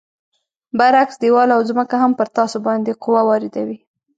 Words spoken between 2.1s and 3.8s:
پر تاسو باندې قوه واردوي.